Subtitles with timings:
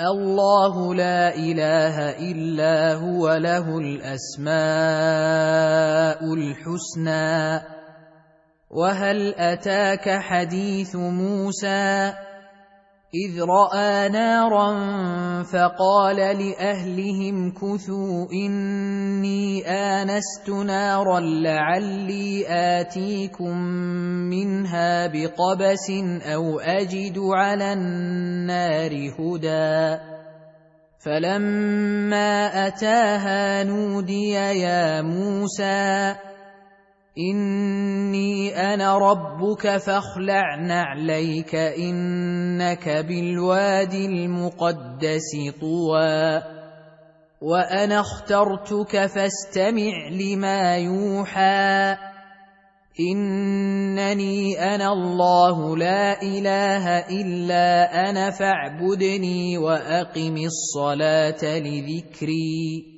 [0.00, 4.54] الله لا إله إلا هو له الأسماء
[6.34, 7.62] الحسنى.
[8.70, 12.27] وهل أتاك حديث موسى؟
[13.14, 14.72] إذ رأى نارا
[15.42, 23.56] فقال لأهلهم كثوا إني آنست نارا لعلي آتيكم
[24.28, 25.90] منها بقبس
[26.34, 30.00] أو أجد على النار هدى.
[31.04, 36.27] فلما أتاها نودي يا موسى
[37.18, 46.42] اني أنا ربك فاخلع نعليك انك بالوادي المقدس طوى
[47.42, 51.96] وأنا اخترتك فاستمع لما يوحى
[53.00, 62.97] انني أنا الله لا اله الا أنا فاعبدني واقم الصلاه لذكري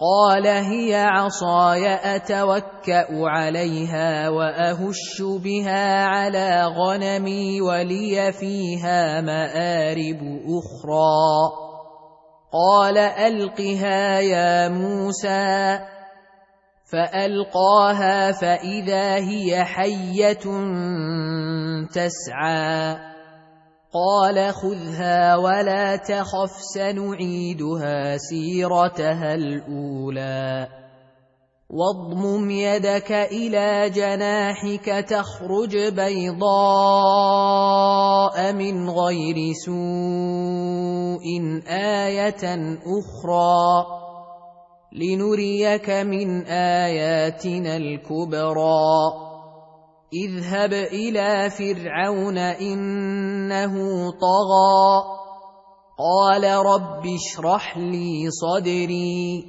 [0.00, 11.50] قال هي عصاي أتوكأ عليها وأهش بها على غنمي ولي فيها مآرب أخرى.
[12.52, 15.78] قال ألقها يا موسى.
[16.92, 20.44] فألقاها فإذا هي حية
[21.92, 23.09] تسعى.
[23.92, 30.68] قال خذها ولا تخف سنعيدها سيرتها الأولى.
[31.70, 36.52] واضمم يدك إلى جناحك تخرج بيضاء
[38.52, 41.26] من غير سوء
[41.68, 43.86] آية أخرى.
[44.92, 49.29] لنريك من آياتنا الكبرى.
[50.12, 53.74] اذهب إلى فرعون إنه
[54.10, 55.02] طغى.
[55.98, 59.44] قال رب اشرح لي صدري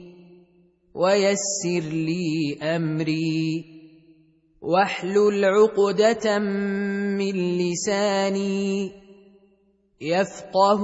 [0.96, 3.66] ويسر لي أمري.
[4.62, 8.92] واحلل عقدة من لساني
[10.02, 10.82] يفقه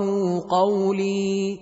[0.50, 1.60] قولي.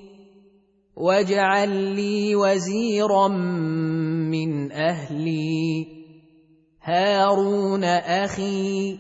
[0.96, 5.55] واجعل لي وزيرا من أهلي.
[6.85, 8.97] هارون أخي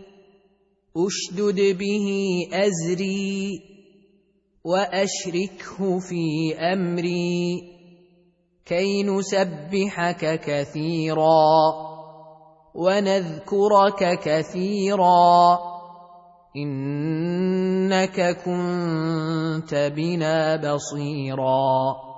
[0.97, 2.07] أشدد به
[2.53, 3.61] أزري
[4.65, 7.61] وأشركه في أمري
[8.65, 11.45] كي نسبحك كثيرا
[12.75, 15.59] ونذكرك كثيرا
[16.57, 22.14] إنك كنت بنا بصيرا.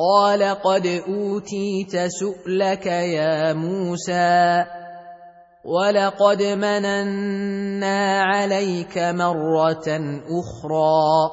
[0.00, 4.64] قال قد أوتيت سؤلك يا موسى
[5.64, 9.88] ولقد مننا عليك مرة
[10.40, 11.30] أخرى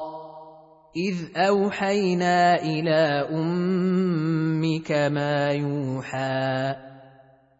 [0.96, 6.87] إذ أوحينا إلى أمك ما يوحى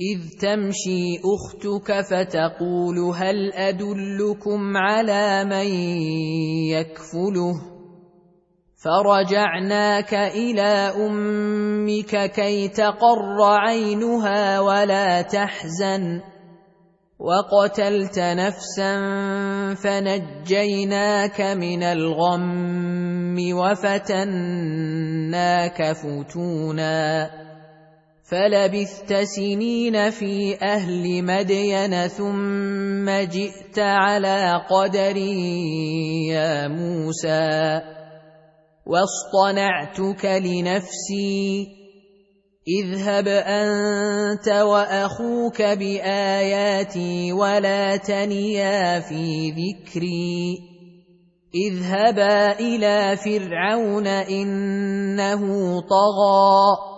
[0.00, 5.66] إذ تمشي أختك فتقول هل أدلكم على من
[6.70, 7.54] يكفله؟
[8.84, 16.20] فرجعناك إلى أمك كي تقر عينها ولا تحزن.
[17.18, 18.94] وقتلت نفسا
[19.74, 24.72] فنجيناك من الغم وفتناك
[25.92, 27.30] فتونا.
[28.30, 37.80] فلبثت سنين في أهل مدين ثم جئت على قدري يا موسى
[38.86, 41.66] واصطنعتك لنفسي
[42.68, 50.58] اذهب أنت وأخوك بآياتي ولا تنيا في ذكري
[51.54, 55.40] اذهبا إلى فرعون إنه
[55.80, 56.97] طغى.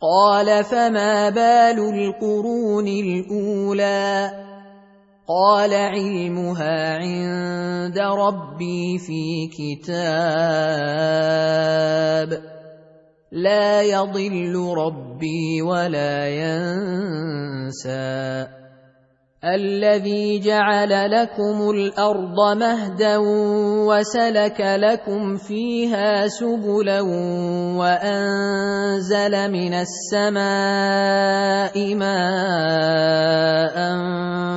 [0.00, 4.30] قال فما بال القرون الأولى؟
[5.28, 9.98] قال علمها عند ربي في كتاب.
[13.32, 17.78] لا يضل ربي ولا ينسى.
[19.44, 23.16] الذي جعل لكم الأرض مهدا
[23.86, 27.00] وسلك لكم فيها سبلا
[27.78, 29.74] وأنزل من
[30.18, 30.44] السماء
[31.94, 33.78] ماء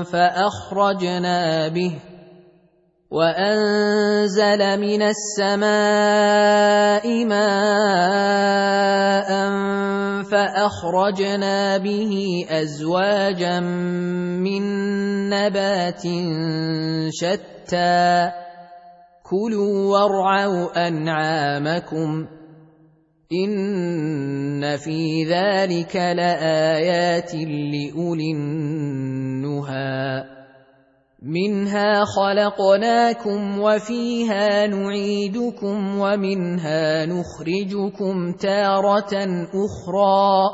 [0.04, 1.94] فأخرجنا به
[3.12, 5.66] وأنزل من السماء
[7.26, 8.72] ماء
[10.32, 13.60] فأخرجنا به أزواجا
[14.40, 14.64] من
[15.30, 16.04] نبات
[17.10, 18.32] شتى.
[19.32, 22.28] كلوا وارعوا أنعامكم
[23.32, 30.24] إن في ذلك لآيات لأولي النهي
[31.22, 39.14] منها خلقناكم وفيها نعيدكم ومنها نخرجكم تارة
[39.54, 40.50] أخرى.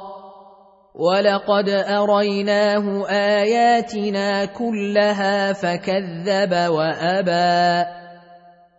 [0.95, 7.85] ولقد أريناه آياتنا كلها فكذب وأبى.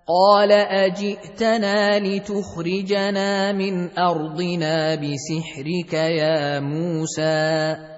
[0.09, 7.98] قال أجئتنا لتخرجنا من أرضنا بسحرك يا موسى.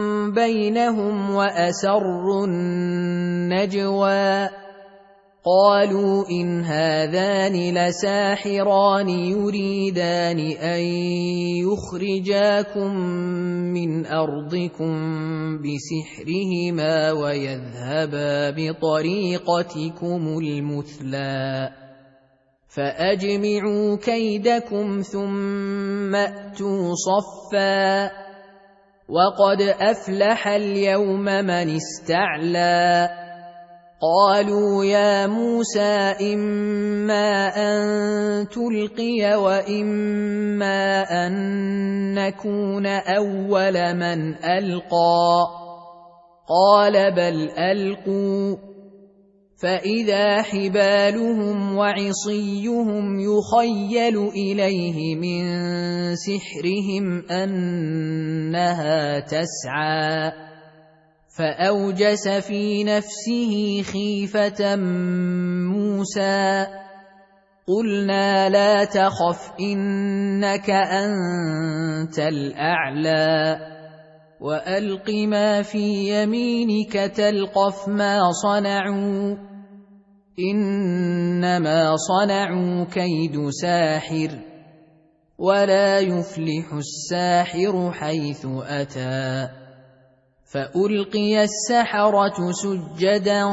[0.29, 4.49] بينهم واسروا النجوى
[5.45, 10.81] قالوا ان هذان لساحران يريدان ان
[11.65, 12.95] يخرجاكم
[13.73, 14.93] من ارضكم
[15.57, 21.69] بسحرهما ويذهبا بطريقتكم المثلى
[22.67, 28.20] فاجمعوا كيدكم ثم اتوا صفا
[29.11, 33.09] وقد افلح اليوم من استعلى
[34.01, 37.83] قالوا يا موسى اما ان
[38.47, 41.33] تلقي واما ان
[42.15, 45.47] نكون اول من القى
[46.49, 48.70] قال بل القوا
[49.61, 55.43] فاذا حبالهم وعصيهم يخيل اليه من
[56.15, 60.31] سحرهم انها تسعى
[61.37, 64.75] فاوجس في نفسه خيفه
[65.75, 66.67] موسى
[67.67, 73.57] قلنا لا تخف انك انت الاعلى
[74.41, 79.50] والق ما في يمينك تلقف ما صنعوا
[80.39, 84.29] إنما صنعوا كيد ساحر
[85.37, 89.47] ولا يفلح الساحر حيث أتى
[90.53, 93.43] فألقي السحرة سجدا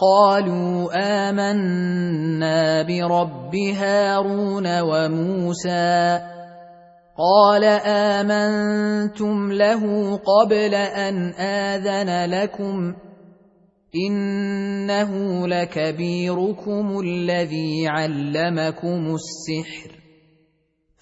[0.00, 0.90] قالوا
[1.28, 6.20] آمنا برب هارون وموسى
[7.18, 12.94] قال آمنتم له قبل أن آذن لكم
[13.94, 19.98] انه لكبيركم الذي علمكم السحر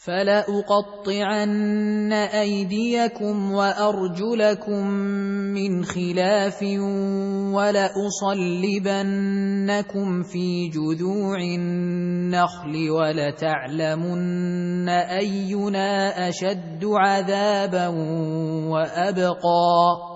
[0.07, 4.87] فلاقطعن ايديكم وارجلكم
[5.57, 6.62] من خلاف
[7.55, 9.02] ولأصلبنكم
[10.23, 17.88] في جذوع النخل ولتعلمن اينا اشد عذابا
[18.69, 20.15] وابقى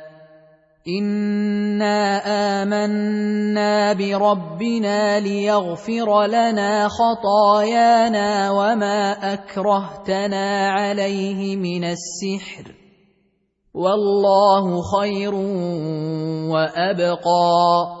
[0.87, 2.21] انا
[2.63, 12.75] امنا بربنا ليغفر لنا خطايانا وما اكرهتنا عليه من السحر
[13.73, 15.35] والله خير
[16.49, 18.00] وابقى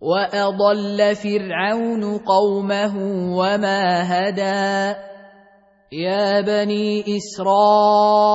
[0.00, 2.96] واضل فرعون قومه
[3.36, 4.94] وما هدى
[5.92, 8.28] يا بني اسرائيل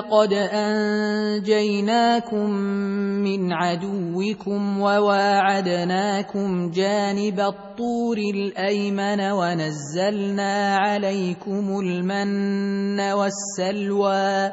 [0.00, 0.32] قد
[1.12, 2.50] انجيناكم
[3.20, 14.52] من عدوكم وواعدناكم جانب الطور الايمن ونزلنا عليكم المن والسلوى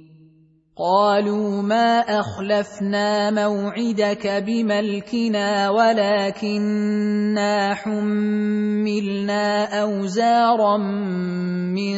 [0.81, 10.77] قالوا ما أخلفنا موعدك بملكنا ولكنا حملنا أوزارا
[11.77, 11.95] من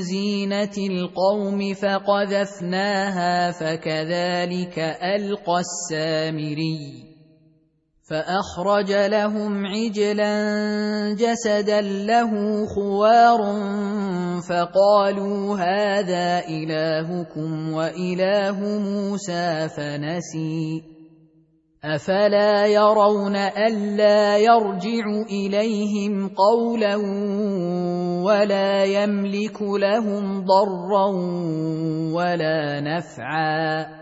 [0.00, 7.11] زينة القوم فقذفناها فكذلك ألقى السامري.
[8.12, 10.34] فأخرج لهم عجلا
[11.14, 12.30] جسدا له
[12.66, 13.40] خوار
[14.48, 20.82] فقالوا هذا إلهكم وإله موسى فنسي.
[21.84, 26.96] أفلا يرون ألا يرجع إليهم قولا
[28.24, 31.06] ولا يملك لهم ضرا
[32.12, 34.01] ولا نفعا.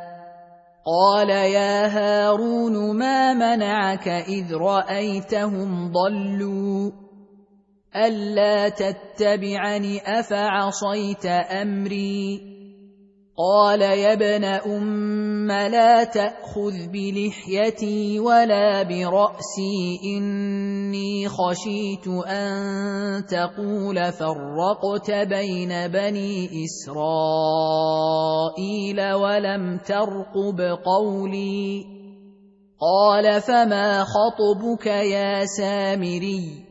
[0.85, 6.91] قال يا هارون ما منعك اذ رايتهم ضلوا
[7.95, 12.50] الا تتبعني افعصيت امري
[13.41, 25.87] قال يا ابن ام لا تاخذ بلحيتي ولا براسي اني خشيت ان تقول فرقت بين
[25.87, 27.91] بني اسرائيل
[29.13, 31.85] ولم ترقب قولي
[32.81, 36.70] قال فما خطبك يا سامري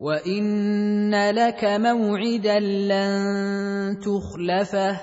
[0.00, 5.00] وان لك موعدا لن تخلفه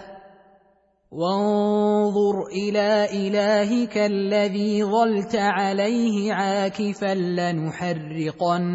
[1.11, 8.71] وانظر إلى الهك الذي ظلت عليه عاكفا لنحرقنه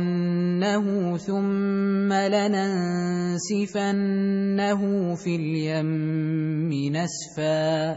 [1.16, 3.54] ثم لننسفنه
[5.14, 7.96] في اليم نسفا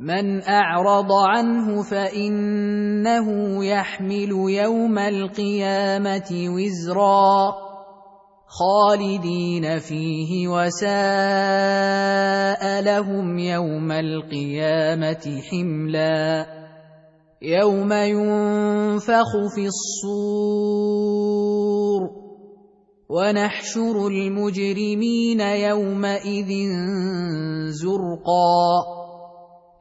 [0.00, 3.28] من أعرض عنه فإنه
[3.64, 7.54] يحمل يوم القيامة وزرا
[8.46, 10.90] خالدين فيه وساء
[12.82, 16.46] لهم يوم القيامة حملا
[17.42, 21.20] يوم ينفخ في الصور
[23.10, 26.50] ونحشر المجرمين يومئذ
[27.68, 28.99] زرقا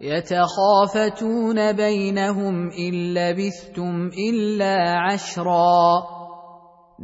[0.01, 6.03] يتخافتون بينهم إن لبثتم إلا عشرا.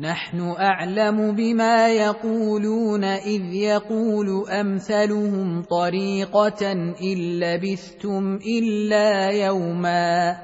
[0.02, 10.38] نحن أعلم بما يقولون إذ يقول أمثلهم طريقة إن لبثتم إلا يوما.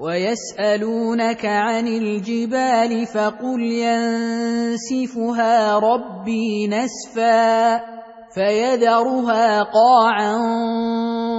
[0.00, 4.98] ويسألونك عن الجبال فقل ينسفها
[5.78, 8.01] ربي نسفا.
[8.34, 10.38] فيذرها قاعا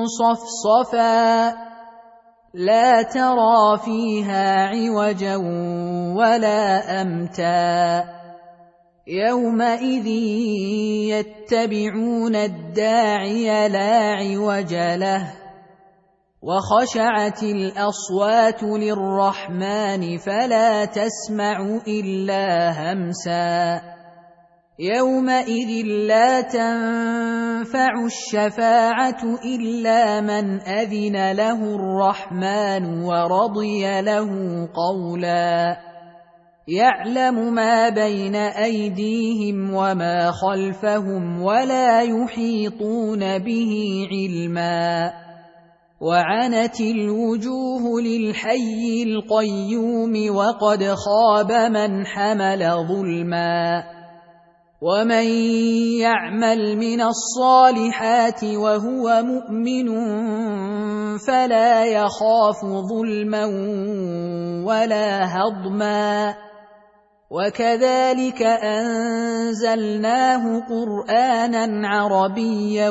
[0.06, 1.50] صفصفا.
[2.54, 5.36] لا ترى فيها عوجا
[6.16, 8.04] ولا أمتا.
[9.08, 10.08] يومئذ
[11.08, 15.34] يتبعون الداعي لا عوج له.
[16.44, 23.93] وخشعت الأصوات للرحمن فلا تسمع إلا همسا.
[24.80, 34.30] يومئذ لا تنفع الشفاعه الا من اذن له الرحمن ورضي له
[34.74, 35.78] قولا
[36.68, 45.14] يعلم ما بين ايديهم وما خلفهم ولا يحيطون به علما
[46.02, 53.93] وعنت الوجوه للحي القيوم وقد خاب من حمل ظلما
[54.84, 55.28] ومن
[56.04, 59.88] يعمل من الصالحات وهو مؤمن
[61.17, 63.46] فلا يخاف ظلما
[64.67, 66.36] ولا هضما
[67.32, 72.89] وكذلك انزلناه قرانا عربيا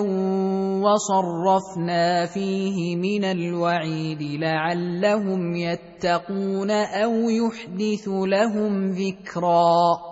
[0.80, 10.11] وصرفنا فيه من الوعيد لعلهم يتقون أو يحدث لهم ذكرا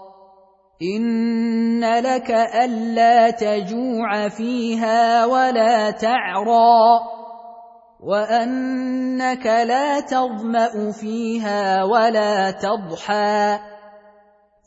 [0.81, 6.99] ان لك الا تجوع فيها ولا تعرى
[7.99, 13.59] وانك لا تظما فيها ولا تضحى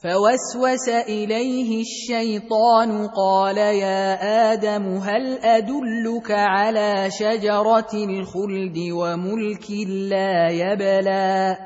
[0.02, 9.70] فوسوس اليه الشيطان قال يا آدم هل ادلك على شجره الخلد وملك
[10.10, 11.56] لا يبلى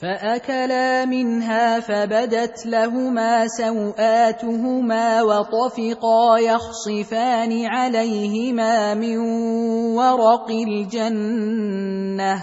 [0.00, 9.18] فاكلا منها فبدت لهما سواتهما وطفقا يخصفان عليهما من
[9.96, 12.40] ورق الجنه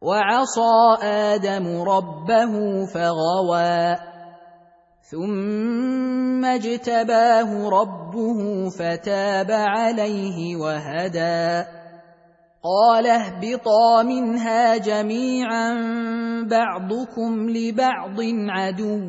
[0.00, 3.96] وعصى آدم ربه فغوى
[5.10, 11.77] ثم اجتباه ربه فتاب عليه وهدى
[12.68, 15.74] قال اهبطا منها جميعا
[16.50, 19.00] بعضكم لبعض عدو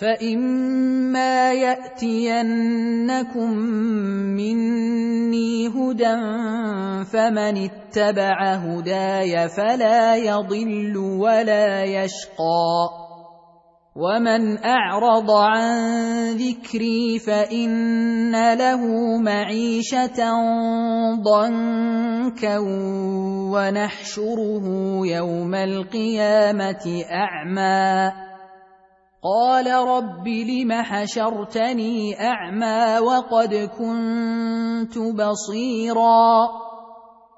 [0.00, 3.50] فإما يأتينكم
[4.36, 6.16] مني هدى
[7.12, 13.05] فمن اتبع هداي فلا يضل ولا يشقى.
[13.96, 15.72] ومن اعرض عن
[16.36, 18.82] ذكري فان له
[19.18, 20.20] معيشه
[21.24, 22.58] ضنكا
[23.52, 24.66] ونحشره
[25.06, 28.12] يوم القيامه اعمى
[29.24, 36.65] قال رب لم حشرتني اعمى وقد كنت بصيرا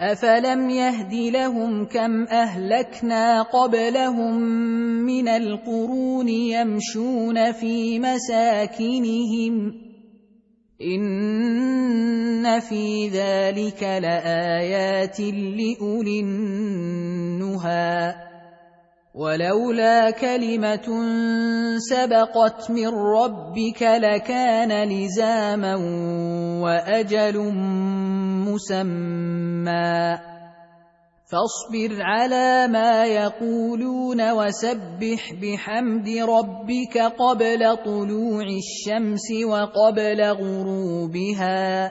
[0.00, 4.40] افلم يهد لهم كم اهلكنا قبلهم
[5.06, 9.72] من القرون يمشون في مساكنهم
[10.82, 18.14] ان في ذلك لايات لاولي النهي
[19.14, 20.88] ولولا كلمة
[21.78, 25.74] سبقت من ربك لكان لزاما
[26.62, 27.38] وأجل
[28.46, 30.18] مسمى.
[31.30, 41.90] فاصبر على ما يقولون وسبح بحمد ربك قبل طلوع الشمس وقبل غروبها.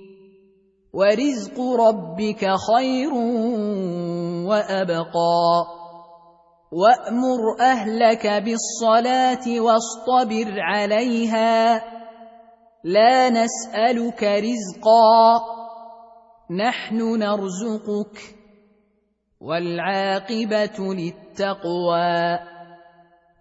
[0.93, 3.13] ورزق ربك خير
[4.47, 5.65] وابقى.
[6.71, 11.81] وامر اهلك بالصلاه واصطبر عليها.
[12.83, 15.39] لا نسالك رزقا.
[16.51, 18.35] نحن نرزقك.
[19.41, 22.39] والعاقبه للتقوى.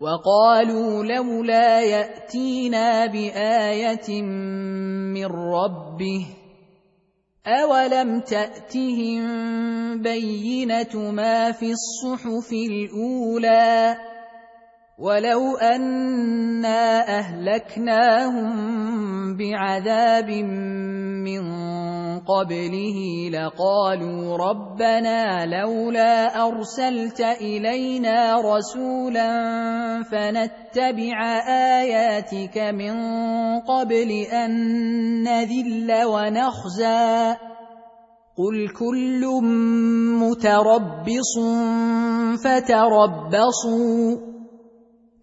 [0.00, 4.22] وقالوا لولا ياتينا بايه
[5.12, 6.39] من ربه.
[7.46, 9.22] اولم تاتهم
[10.02, 13.96] بينه ما في الصحف الاولى
[15.00, 18.52] ولو انا اهلكناهم
[19.36, 20.30] بعذاب
[21.24, 21.42] من
[22.20, 22.98] قبله
[23.32, 29.32] لقالوا ربنا لولا ارسلت الينا رسولا
[30.12, 32.94] فنتبع اياتك من
[33.60, 34.52] قبل ان
[35.22, 37.36] نذل ونخزى
[38.36, 39.22] قل كل
[40.20, 41.34] متربص
[42.44, 44.29] فتربصوا